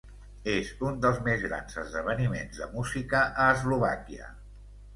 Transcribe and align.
És 0.53 0.69
un 0.91 0.95
dels 1.03 1.19
més 1.27 1.43
grans 1.43 1.77
esdeveniments 1.83 2.63
de 2.63 2.71
música 2.73 3.23
a 3.45 3.49
Eslovàquia. 3.59 4.35